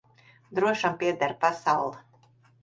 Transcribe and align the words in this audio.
Drošam 0.59 0.95
pieder 1.03 1.35
pasaule. 1.45 2.03